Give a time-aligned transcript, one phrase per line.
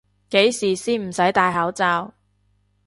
[0.31, 2.15] 幾時先唔使戴口罩？